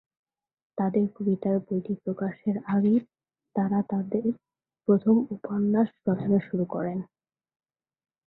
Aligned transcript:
তাদের 0.77 1.05
কবিতার 1.15 1.57
বইটি 1.59 1.93
প্রকাশের 2.03 2.55
আগেই 2.67 2.99
তারা 3.55 3.79
তাদের 3.89 4.25
প্রথম 4.87 5.15
উপন্যাস 5.31 5.89
রচনা 6.07 6.39
শুরু 6.47 6.65
করেন। 6.65 6.99